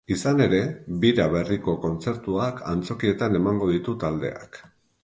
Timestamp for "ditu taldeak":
3.77-4.65